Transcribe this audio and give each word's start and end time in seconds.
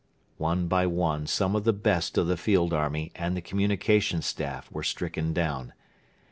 One 0.39 0.67
by 0.67 0.87
one 0.87 1.27
some 1.27 1.55
of 1.55 1.63
the 1.63 1.71
best 1.71 2.17
of 2.17 2.25
the 2.25 2.35
field 2.35 2.73
army 2.73 3.11
and 3.13 3.37
the 3.37 3.39
communication 3.41 4.23
Staff 4.23 4.71
were 4.71 4.81
stricken 4.81 5.31
down. 5.31 5.73